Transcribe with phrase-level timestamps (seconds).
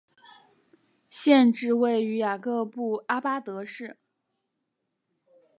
[1.11, 3.97] 县治位于雅各布阿巴德市。